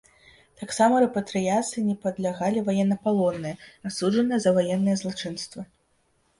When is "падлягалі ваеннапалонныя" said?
2.07-3.61